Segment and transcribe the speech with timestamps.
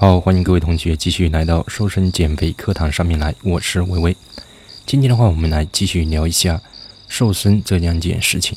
[0.00, 4.16] 好，欢迎各位同学继续来到瘦身减肥课堂上面来，我是微微。
[4.86, 6.62] 今天的话，我们来继续聊一下
[7.08, 8.56] 瘦身这两件事情。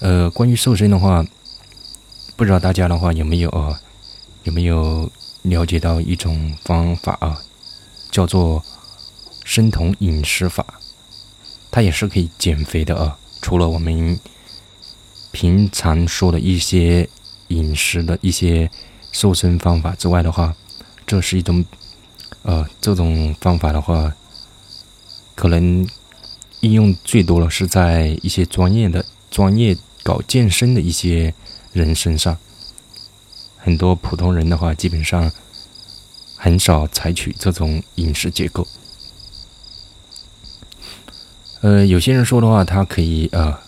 [0.00, 1.24] 呃，关于瘦身的话，
[2.36, 3.80] 不知道大家的话有没有啊？
[4.44, 5.10] 有没有
[5.44, 7.40] 了解到一种方法啊？
[8.10, 8.62] 叫做
[9.44, 10.78] 生酮饮食法，
[11.70, 13.16] 它也是可以减肥的啊。
[13.40, 14.20] 除了我们
[15.32, 17.08] 平常说的一些
[17.48, 18.70] 饮食的一些
[19.10, 20.54] 瘦身方法之外的话，
[21.06, 21.64] 这是一种，
[22.42, 24.12] 呃，这种方法的话，
[25.36, 25.88] 可能
[26.60, 31.32] 应用最多的是在一些专业的、专业搞健身的一些
[31.72, 32.36] 人身上。
[33.56, 35.30] 很多普通人的话，基本上
[36.36, 38.66] 很少采取这种饮食结构。
[41.60, 43.58] 呃，有些人说的话，它可以呃，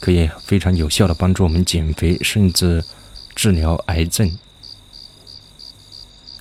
[0.00, 2.84] 可以非常有效的帮助我们减肥，甚至
[3.34, 4.38] 治疗癌症。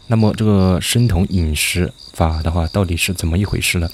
[0.08, 3.90] 那么这个生酮饮食法的话，到底是怎么一回事呢？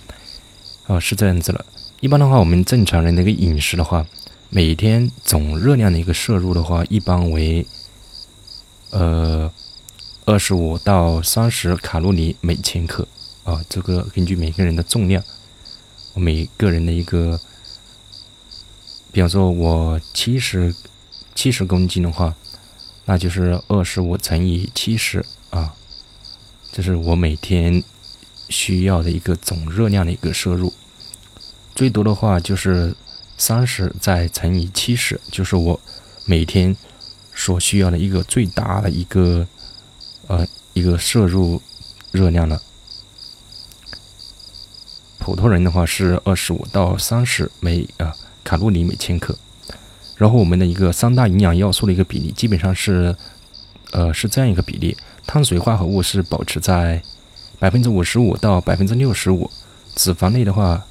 [0.87, 1.65] 啊，是这样子了。
[2.01, 4.05] 一般的话，我们正常人的一个饮食的话，
[4.49, 7.65] 每天总热量的一个摄入的话，一般为
[8.89, 9.49] 呃
[10.25, 13.07] 二十五到三十卡路里每千克。
[13.43, 15.23] 啊，这个根据每个人的重量，
[16.13, 17.39] 每个人的一个，
[19.11, 20.75] 比方说我七十
[21.33, 22.35] 七十公斤的话，
[23.05, 25.25] 那就是二十五乘以七十。
[26.71, 27.83] 这是我每天
[28.47, 30.71] 需要的一个总热量的一个摄入，
[31.75, 32.95] 最多的话就是
[33.37, 35.79] 三十再乘以七十，就是我
[36.25, 36.75] 每天
[37.35, 39.45] 所需要的一个最大的一个
[40.27, 41.61] 呃一个摄入
[42.11, 42.61] 热量了。
[45.19, 49.37] 普通人的话是二十五到三十每啊卡路里每千克，
[50.15, 53.15] 然后我们的一个三大营养要素的一个比例基本上是
[53.91, 54.95] 呃是这样一个比例。
[55.31, 57.01] 碳水化合物是保持在
[57.57, 59.49] 百分之五十五到百分之六十五，
[59.95, 60.85] 脂肪类的话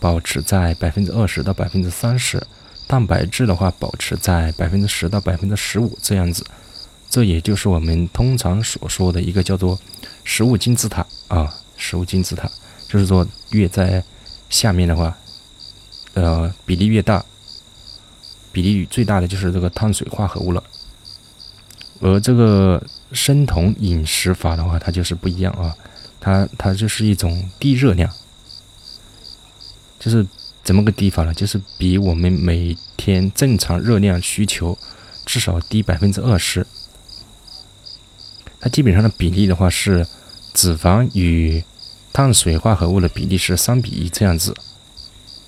[0.00, 2.42] 保持在百分之二十到百分之三十，
[2.86, 6.42] 蛋白质的话保持在百分之十到百分之十五这样子。
[7.10, 9.78] 这也就是我们通常所说的一个叫做
[10.24, 12.50] 食物金字塔啊，食物金字塔，
[12.88, 14.02] 就是说越在
[14.48, 15.14] 下面的话，
[16.14, 17.22] 呃，比例越大，
[18.52, 20.64] 比例最大的就是这个碳水化合物了。
[22.00, 25.76] 而这个生酮饮食法的话，它就是不一样啊，
[26.18, 28.10] 它它就是一种低热量，
[29.98, 30.26] 就是
[30.64, 31.34] 怎么个低法呢？
[31.34, 34.78] 就是比我们每天正常热量需求
[35.26, 36.66] 至少低百分之二十。
[38.60, 40.06] 它基本上的比例的话是
[40.54, 41.62] 脂肪与
[42.12, 44.56] 碳水化合物的比例是三比一这样子。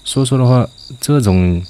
[0.05, 0.69] 所以说的话，
[1.01, 1.65] 这种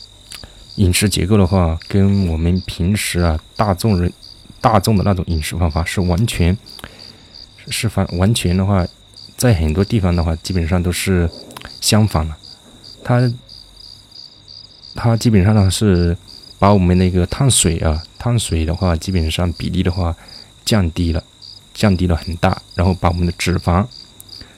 [0.76, 4.12] 饮食结构的话，跟我们平时啊大众人。
[4.64, 6.56] 大众的那种饮食方法是完全，
[7.68, 8.86] 是反完全的话，
[9.36, 11.28] 在很多地方的话，基本上都是
[11.82, 12.34] 相反了。
[13.04, 13.30] 它
[14.94, 16.16] 它基本上呢是
[16.58, 20.16] 把我们那个碳水啊，碳水的话，基本上比例的话
[20.64, 21.22] 降低了，
[21.74, 23.86] 降低了很大，然后把我们的脂肪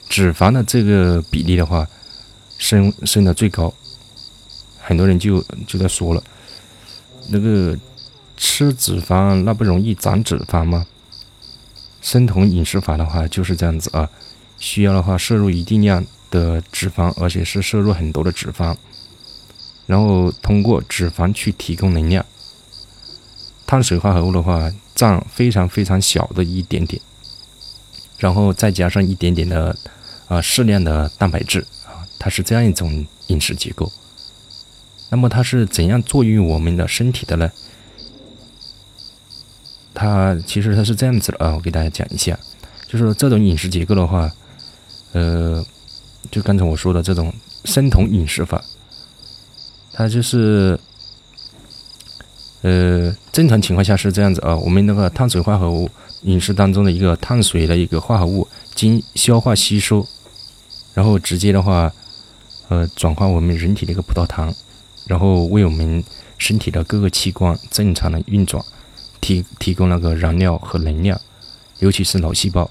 [0.07, 1.85] 脂肪的这个比例的话
[2.57, 3.73] 升升到最高。
[4.79, 6.23] 很多人就就在说了，
[7.27, 7.77] 那个。
[8.37, 10.85] 吃脂肪那不容易长脂肪吗？
[11.99, 14.07] 生酮饮食法的话就是这样子啊，
[14.57, 18.77] 需要的话摄入一定量的脂肪，而且是摄入很多的脂肪，
[19.87, 22.25] 然后通过脂肪去提供能量。
[23.65, 27.01] 碳水化合物的话占非常非常小的一点点，
[28.19, 29.75] 然后再加上一点点的
[30.27, 33.91] 啊适量的蛋白质啊，它是这样一种饮食结构。
[35.09, 37.51] 那么它是怎样作用我们的身体的呢？
[39.99, 42.37] 它其实它是这样子的啊，我给大家讲一下，
[42.87, 44.31] 就是这种饮食结构的话，
[45.13, 45.65] 呃，
[46.29, 47.33] 就刚才我说的这种
[47.65, 48.63] 生酮饮食法，
[49.91, 50.79] 它就是，
[52.61, 55.89] 呃，正常情况下是这样子啊，我们那个碳水化合物
[56.21, 60.05] 饮食当中的一个碳水的一个化合物经消化吸收，
[60.93, 61.91] 然后直接的话，
[62.69, 64.53] 呃，转化我们人体的一个葡萄糖，
[65.07, 66.03] 然后为我们
[66.37, 68.63] 身体的各个器官正常的运转。
[69.21, 71.19] 提提供那个燃料和能量，
[71.79, 72.69] 尤其是脑细胞。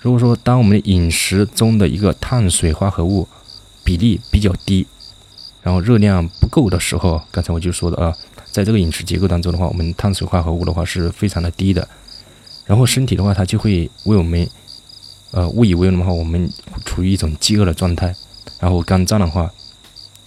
[0.00, 3.28] 如果说当我们饮食中的一个碳水化合物
[3.84, 4.86] 比例比较低，
[5.62, 8.12] 然后热量不够的时候，刚才我就说的啊，
[8.50, 11.88] 在这个饮食结构当中的话，我们碳水化合物的话是非常的低的，
[12.66, 14.48] 然后身体的话它就会为我们，
[15.30, 16.50] 呃，误以为的话我们
[16.84, 18.12] 处于一种饥饿的状态，
[18.58, 19.52] 然后肝脏的话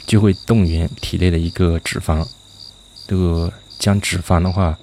[0.05, 2.25] 就会动员体内的一个脂肪，
[3.05, 4.77] 这个将脂肪的话。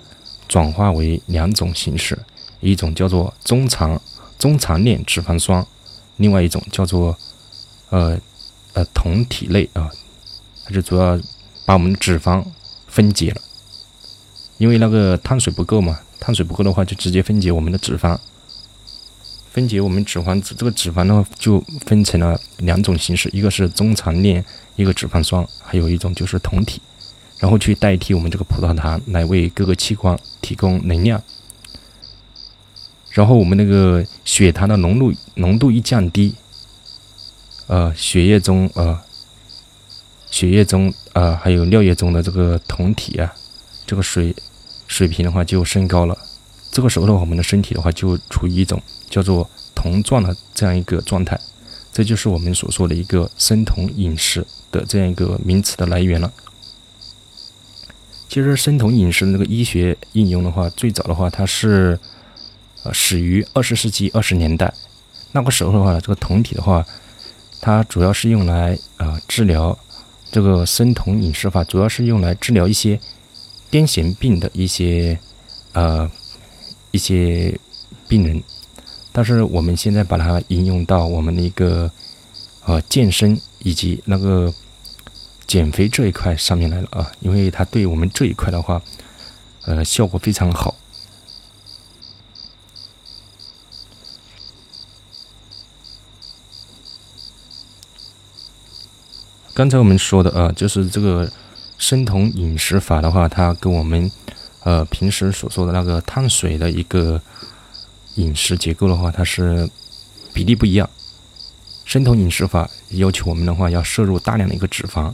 [0.48, 2.18] 转化为两种形式，
[2.60, 4.00] 一种叫做中长
[4.38, 5.66] 中长链脂肪酸，
[6.16, 7.16] 另外一种叫做
[7.90, 8.18] 呃
[8.74, 9.90] 呃酮体类啊，
[10.64, 11.18] 它就主要
[11.64, 12.44] 把我们脂肪
[12.86, 13.40] 分解了，
[14.58, 18.18] 因为那个碳水不够嘛，碳水不够的话就直接分解我们的脂肪，
[19.50, 24.44] 分解我们脂肪这个脂肪呢就分成了两种形式，一个是中长链
[24.76, 26.80] 一个脂肪酸，还有一种就是酮体。
[27.42, 31.20] 然后去代替我们这个葡萄糖来为各个器官提供能量，
[33.10, 36.36] 然后我们那个血糖的浓度浓度一降低，
[37.66, 38.96] 呃，血液中呃，
[40.30, 43.34] 血液中呃还有尿液中的这个酮体啊，
[43.84, 44.32] 这个水
[44.86, 46.16] 水平的话就升高了。
[46.70, 48.80] 这个时候的话，我们的身体的话就处于一种
[49.10, 51.36] 叫做酮状的这样一个状态，
[51.92, 56.32] 这就是我们所说的一个生酮饮食的这样一个名词的来源了。
[58.32, 62.00] 其实生酮饮食的那个医学应用的话，最早的话它是，
[62.82, 64.72] 呃，始于二十世纪二十年代。
[65.32, 66.82] 那个时候的话，这个酮体的话，
[67.60, 69.78] 它主要是用来啊治疗
[70.30, 72.98] 这个生酮饮食法，主要是用来治疗一些
[73.70, 75.18] 癫痫病的一些
[75.74, 76.10] 呃
[76.90, 77.54] 一些
[78.08, 78.42] 病人。
[79.12, 81.92] 但是我们现在把它应用到我们的一个
[82.64, 84.50] 呃健身以及那个。
[85.52, 88.80] 减肥这一块上面来了啊，因为它对我们这一块的话，
[89.66, 90.74] 呃，效果非常好。
[99.52, 101.30] 刚才我们说的啊，就是这个
[101.76, 104.10] 生酮饮食法的话，它跟我们
[104.62, 107.20] 呃平时所说的那个碳水的一个
[108.14, 109.68] 饮食结构的话，它是
[110.32, 110.88] 比例不一样。
[111.84, 115.12] 生酮饮食法要求我们的话，要摄入大量的一个脂肪。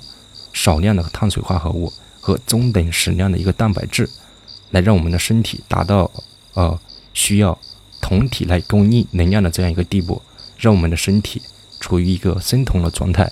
[0.61, 4.11] 少量的碳水化合物和中等适量的一个蛋白质，
[4.73, 6.11] 来让我们的身体达到
[6.55, 6.77] 呃
[7.15, 7.57] 需要
[8.01, 10.21] 酮体来供应能量的这样一个地步，
[10.59, 11.41] 让我们的身体
[11.79, 13.31] 处于一个生酮的状态。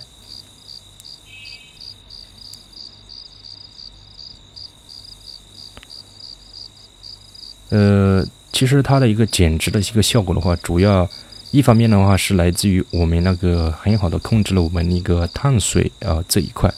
[7.67, 11.09] 呃，其实它的一个减脂的一个效果的话，主要
[11.51, 16.73] 一方面的话是来自于我们那个很好的控制了我们一个碳水啊这一块。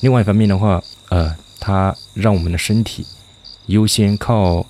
[0.00, 3.06] 另外一方面的话，呃，它让我们的身体
[3.66, 4.66] 优先靠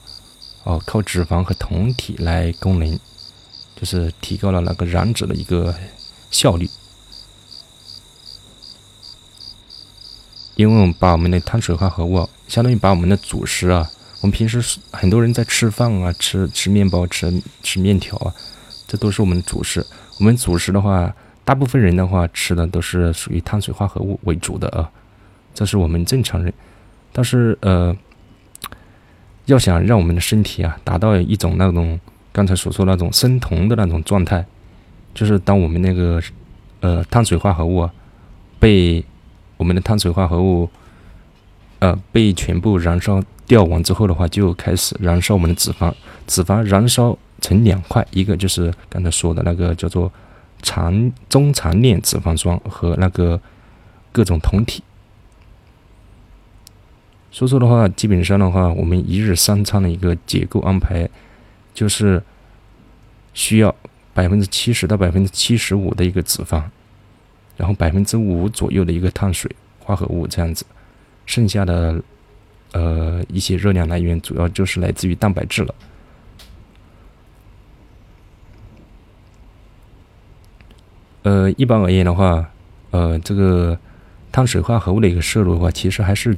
[0.62, 2.98] 哦靠脂肪和酮体来功能，
[3.74, 5.74] 就是提高了那个燃脂的一个
[6.30, 6.70] 效率。
[10.54, 13.90] 因为我们把我们的碳水化合物，相当于把我们的主食啊，
[14.20, 18.32] 我们平时很多人在吃饭啊，吃吃面包、吃吃面条啊，
[18.86, 19.84] 这都是我们的主食。
[20.18, 21.14] 我们主食的话，
[21.44, 24.88] 大部分人的话吃的都是属于碳水化合物为主的啊。
[25.56, 26.52] 这是我们正常人，
[27.14, 27.96] 但是呃，
[29.46, 31.98] 要想让我们的身体啊达到一种那种
[32.30, 34.44] 刚才所说那种生酮的那种状态，
[35.14, 36.20] 就是当我们那个
[36.80, 37.90] 呃碳水化合物啊
[38.60, 39.02] 被
[39.56, 40.68] 我们的碳水化合物
[41.78, 45.90] 呃被全部燃烧掉完之后的话，就开始燃烧我们的脂肪。
[46.26, 50.12] 脂肪燃烧成两块，一个就是刚才说的那个叫做
[50.60, 53.40] 长中长链脂肪酸和那个
[54.12, 54.82] 各种酮体。
[57.36, 61.06] 所以说的话，基本上的话，我们一日三餐的一个结构安排，
[61.74, 62.22] 就是
[63.34, 63.76] 需要
[64.14, 66.62] 百分之七十到百分之七十五的一个脂肪，
[67.58, 70.64] 然后百分之五左右的一个碳水化合物这样子，
[71.26, 72.02] 剩下的
[72.72, 75.74] 呃一些热量来源主要就是来自于蛋白质了。
[81.24, 82.48] 呃，一般而言的话，
[82.92, 83.78] 呃，这个
[84.32, 86.34] 碳水化合物的一个摄入的话，其实还是。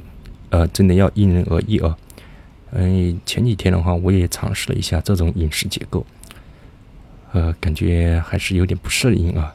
[0.49, 1.97] 呃，真的要因人而异啊。
[2.71, 6.05] 嗯，前几天的话，我也尝试了一下这种饮食结构，
[7.31, 9.53] 呃，感觉还是有点不适应啊。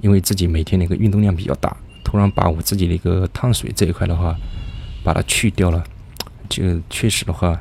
[0.00, 1.74] 因为自己每天那个运动量比较大，
[2.04, 4.36] 突然把我自己的一个碳水这一块的话，
[5.02, 5.82] 把它去掉了，
[6.48, 7.58] 就确实的话，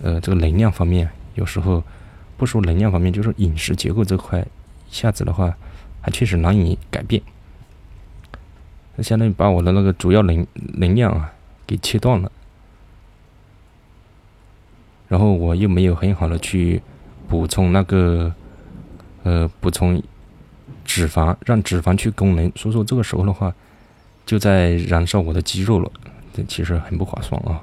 [0.00, 1.82] 呃，这个能量方面，有时候
[2.36, 4.44] 不说能量方面，就是饮食结构这块，一
[4.92, 5.56] 下子的话，
[6.00, 7.20] 还确实难以改变。
[8.94, 11.32] 那相当于把我的那个主要能能量啊。
[11.68, 12.32] 给切断了，
[15.06, 16.80] 然后我又没有很好的去
[17.28, 18.32] 补充那个
[19.22, 20.02] 呃补充
[20.86, 23.54] 脂肪，让脂肪去供能，所以说这个时候的话
[24.24, 25.92] 就在燃烧我的肌肉了，
[26.32, 27.62] 这其实很不划算啊。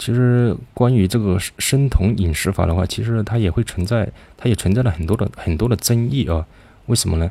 [0.00, 6.46] 其实关于这个生酮饮食法的话，其实它也会存在，它也存在了很多的很多的争议啊。
[6.86, 7.30] 为什么呢？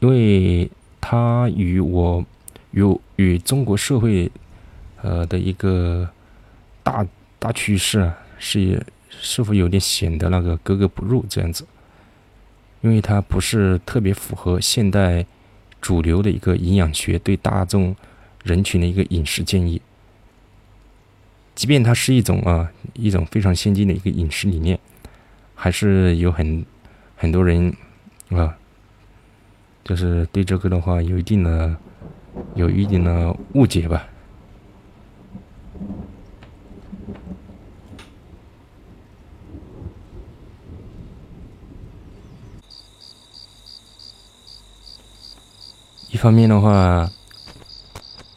[0.00, 0.70] 因为
[1.00, 2.22] 它与我
[2.72, 2.82] 与
[3.16, 4.30] 与中国社会
[5.00, 6.06] 呃的一个
[6.82, 7.06] 大
[7.38, 11.64] 大趋势啊，是是否有点显得那个格格不入这样子？
[12.82, 15.24] 因为它不是特别符合现代
[15.80, 17.96] 主流的一个营养学对大众
[18.42, 19.80] 人群的一个饮食建议。
[21.54, 24.78] 即便它是一种啊一种非常先进的一个饮食理念，
[25.54, 26.66] 还是有很
[27.16, 27.72] 很多人
[28.30, 28.56] 啊，
[29.84, 31.76] 就是对这个的话有一定的
[32.56, 34.08] 有一定的误解吧。
[46.10, 47.10] 一方面的话，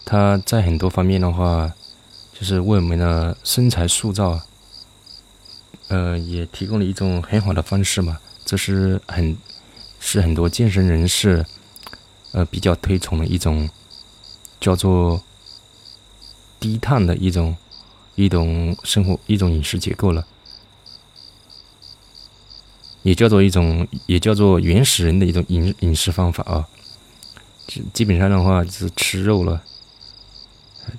[0.05, 1.73] 它在很多方面的话。
[2.39, 4.39] 就是为我们的身材塑造，
[5.87, 8.19] 呃，也提供了一种很好的方式嘛。
[8.45, 9.35] 这是很，
[9.99, 11.43] 是很多健身人士，
[12.33, 13.67] 呃，比较推崇的一种，
[14.59, 15.23] 叫做
[16.59, 17.57] 低碳的一种
[18.13, 20.27] 一种生活一种饮食结构了，
[23.01, 26.67] 也叫做一种，也叫做原始人的一种饮饮食方法啊。
[27.65, 29.63] 基基本上的话，就是吃肉了。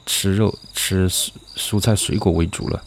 [0.07, 2.83] 吃肉、吃蔬蔬菜、水果为主了。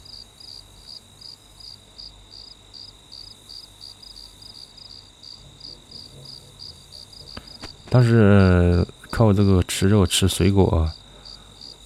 [7.90, 10.90] 但是靠这个吃肉、吃水果，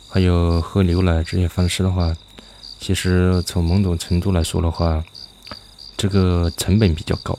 [0.07, 2.15] 还有喝牛奶这些方式的话，
[2.79, 5.03] 其实从某种程度来说的话，
[5.97, 7.37] 这个成本比较高。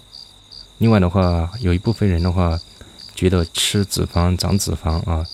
[0.78, 2.58] 另外的话，有一部分人的话，
[3.14, 5.24] 觉得吃脂肪长脂肪啊，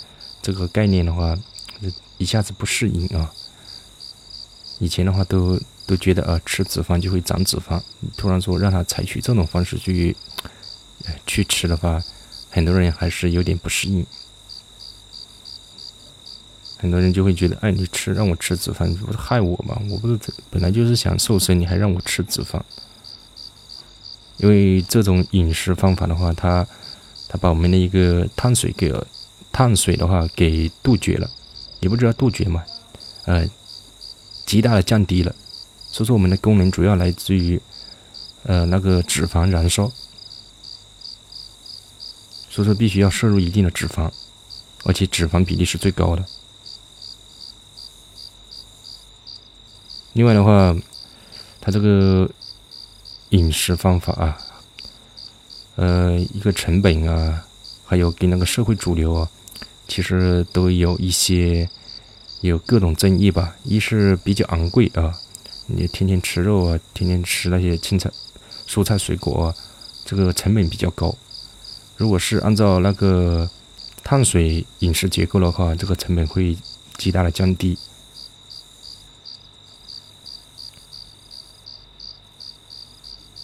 [0.43, 1.37] 这个概念的话。
[2.23, 3.33] 一下子不适应啊！
[4.79, 7.83] 以前的话都都觉得啊，吃脂肪就会长脂肪。
[8.17, 10.17] 突然说让他采取这种方式去
[11.27, 12.03] 去吃的话，
[12.49, 14.07] 很多人还是有点不适应。
[16.79, 19.81] 很多人就会觉得，哎，你吃让我吃脂肪，你不是害我吗？
[19.91, 20.19] 我不是
[20.51, 22.61] 本来就是想瘦身，你还让我吃脂肪？
[24.39, 26.67] 因为这种饮食方法的话，它
[27.29, 28.93] 它把我们的一个碳水给
[29.53, 31.31] 碳水的话给杜绝了。
[31.83, 32.65] 也不知道杜绝嘛，
[33.25, 33.45] 呃，
[34.47, 35.35] 极大的降低了，
[35.91, 37.61] 所以说我们的功能主要来自于，
[38.45, 39.91] 呃，那个脂肪燃烧，
[42.49, 44.09] 所以说必须要摄入一定的脂肪，
[44.85, 46.25] 而且脂肪比例是最高的。
[50.13, 50.77] 另外的话，
[51.61, 52.31] 它这个
[53.31, 54.39] 饮食方法啊，
[55.75, 57.45] 呃，一个成本啊，
[57.85, 59.29] 还有跟那个社会主流啊。
[59.93, 61.69] 其实都有一些
[62.41, 63.57] 有各种争议吧。
[63.63, 65.13] 一是比较昂贵啊，
[65.67, 68.11] 你天天吃肉啊，天天吃那些青菜、
[68.67, 69.55] 蔬菜、水果，啊，
[70.07, 71.15] 这个成本比较高。
[71.99, 73.51] 如果是按照那个
[74.03, 76.57] 碳水饮食结构的话，这个成本会
[76.97, 77.77] 极大的降低。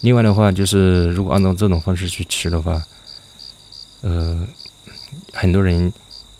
[0.01, 2.83] 另外的话，就是如果按照这种方式去吃的话，
[4.01, 4.47] 呃，
[5.31, 5.93] 很多人。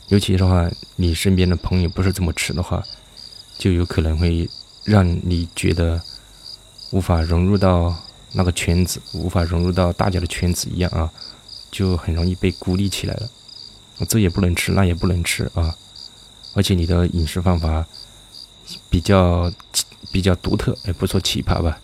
[0.09, 2.83] 尤其的话，你身边的朋友不是这么吃的话，
[3.59, 4.49] 就有可能会
[4.83, 6.01] 让你觉得
[6.89, 7.95] 无法融入到
[8.33, 11.11] 那个圈子，无法融入到大家的圈子一样啊，
[11.69, 13.29] 就很容易被孤立起来了。
[14.07, 15.75] 这也不能吃，那也不能吃啊，
[16.55, 17.85] 而且你的饮食方法
[18.89, 19.51] 比较
[20.11, 21.79] 比较独特，也不说奇葩吧，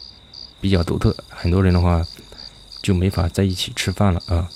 [0.59, 2.03] 比较独特，很多人的话
[2.81, 4.49] 就没法在一起吃饭了啊。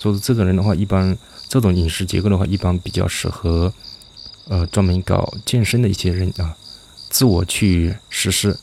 [0.00, 1.16] 所以这种人的话，一般。
[1.50, 3.74] 这种饮食结构的话，一般比较适合，
[4.46, 6.56] 呃，专门搞健身的一些人啊，
[7.08, 8.56] 自我去实施。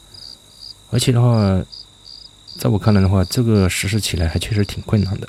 [0.89, 1.61] 而且的话，
[2.57, 5.27] 在我看来的话，这个实施起来还确实挺困难的。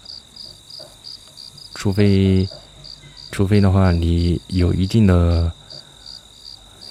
[1.75, 2.49] 除非，
[3.33, 5.53] 除非的话，你有一定的、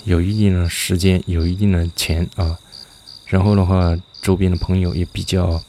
[0.03, 2.59] 有一定的时间、有一定的钱啊，
[3.25, 5.63] 然后的话，周边的朋友也比较，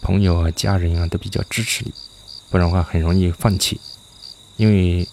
[0.00, 1.92] 朋友啊、家人啊都比较支持你。
[2.48, 3.78] 不然的话，很容易放弃，
[4.58, 5.08] 因为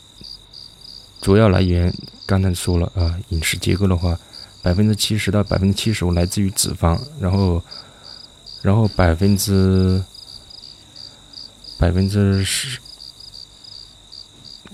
[1.21, 1.93] 主要来源
[2.25, 4.19] 刚才说了啊，饮食结构的话，
[4.61, 7.63] 百分之七十到百分之七十五来自于脂肪，然后，
[8.63, 10.03] 然后百分之
[11.77, 12.79] 百分之十，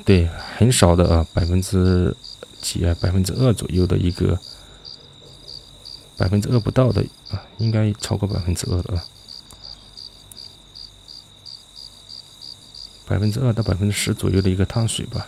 [0.05, 2.15] 对，很少的啊，百分之
[2.61, 4.39] 几啊，百分之二左右的一个，
[6.15, 9.03] 百分之二不到的啊，应该超过百分之二的啊。
[13.11, 15.27] 百分之二到百分之十左右的一个碳水吧，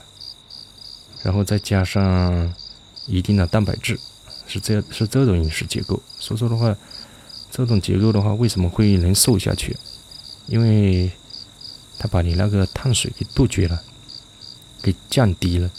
[1.21, 2.53] 然后再加上
[3.07, 3.99] 一定的蛋白质，
[4.47, 6.01] 是这样是这种饮食结构。
[6.17, 6.73] 所以说的话，
[7.51, 9.75] 这种结构的话，为什么会能瘦下去？
[10.47, 11.11] 因为
[11.99, 13.83] 它把你那个碳水给杜绝了，
[14.81, 15.69] 给降低了，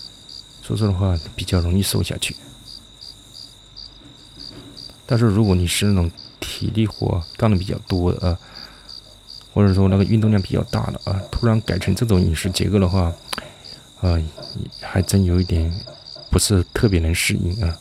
[0.60, 2.36] 所以说的话比较容易瘦下去。
[5.06, 8.38] 但是如果你是那种体力活干的比较多的啊，
[9.54, 13.14] 或者说那个运动量比较大的啊，突然改成这种饮食结构的话，
[14.00, 14.20] 啊，
[14.80, 15.72] 还真有一点
[16.28, 17.78] 不是特别能适应啊。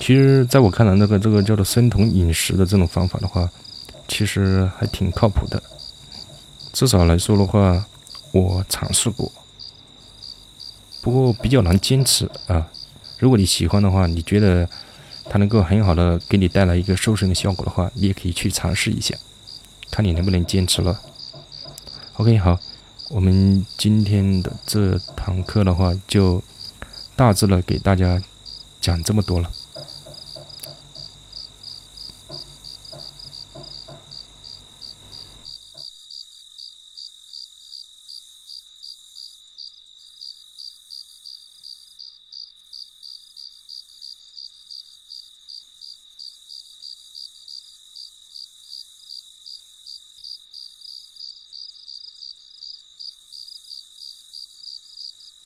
[0.00, 3.50] 其实，在我看来，那个这个叫做生酮饮食的这种方法的话，
[4.08, 5.62] 其实还挺靠谱的。
[6.72, 7.84] 至少来说的话，
[8.30, 9.32] 我尝试过，
[11.00, 12.70] 不过比较难坚持啊。
[13.18, 14.68] 如果你喜欢的话，你觉得
[15.28, 19.14] 它能够很好的给你带来一个瘦身的效果的话，你也可以去尝试一下，
[19.90, 21.00] 看你能不能坚持了。
[22.14, 22.58] OK，好，
[23.10, 26.42] 我们今天的这堂课的话，就
[27.14, 28.22] 大致的给大家
[28.80, 29.50] 讲这么多了。